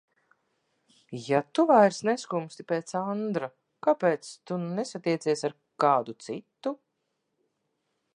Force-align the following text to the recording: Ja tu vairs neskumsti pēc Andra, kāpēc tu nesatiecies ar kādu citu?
Ja 1.25 1.41
tu 1.57 1.65
vairs 1.71 1.99
neskumsti 2.07 2.65
pēc 2.71 2.93
Andra, 3.01 3.49
kāpēc 3.89 4.31
tu 4.51 4.57
nesatiecies 4.63 5.45
ar 5.51 5.55
kādu 5.85 6.17
citu? 6.29 6.75